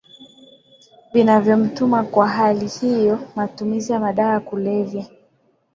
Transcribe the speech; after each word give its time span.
zinavyomtuma 1.13 2.03
Kwa 2.03 2.27
hali 2.27 2.67
hiyo 2.67 3.19
matumizi 3.35 3.93
ya 3.93 3.99
madawa 3.99 4.33
ya 4.33 4.39
kulevya 4.39 5.05